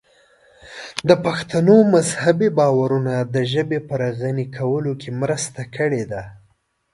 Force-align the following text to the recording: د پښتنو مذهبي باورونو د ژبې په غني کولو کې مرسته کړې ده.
د 1.09 1.11
پښتنو 1.25 1.75
مذهبي 1.93 2.49
باورونو 2.59 3.13
د 3.35 3.37
ژبې 3.51 3.79
په 3.89 3.95
غني 4.19 4.45
کولو 4.57 4.91
کې 5.01 5.09
مرسته 5.21 5.61
کړې 5.75 6.03
ده. 6.11 6.23